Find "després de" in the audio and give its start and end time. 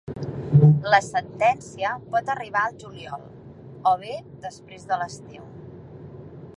4.49-5.03